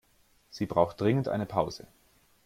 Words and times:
Sie 0.49 0.65
braucht 0.65 0.99
dringend 0.99 1.27
eine 1.27 1.45
Pause. 1.45 1.85